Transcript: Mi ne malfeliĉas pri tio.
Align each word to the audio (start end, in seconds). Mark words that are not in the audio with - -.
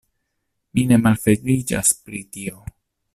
Mi 0.77 0.85
ne 0.91 0.97
malfeliĉas 1.03 1.93
pri 2.07 2.23
tio. 2.39 2.61